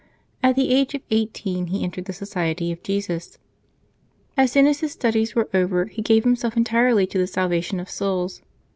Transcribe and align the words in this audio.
At 0.41 0.55
the 0.55 0.71
age 0.71 0.95
of 0.95 1.03
eighteen 1.11 1.67
he 1.67 1.83
entered 1.83 2.05
the 2.05 2.11
Society 2.13 2.71
of 2.71 2.81
Jesus. 2.81 3.37
As 4.35 4.51
soon 4.51 4.65
as 4.65 4.79
his 4.79 4.91
studies 4.93 5.35
were 5.35 5.47
over, 5.53 5.85
he 5.85 6.01
gave 6.01 6.23
himself 6.23 6.57
entirely 6.57 7.05
to 7.05 7.19
the 7.19 7.27
salvation 7.27 7.79
of 7.79 7.87
souls. 7.87 8.41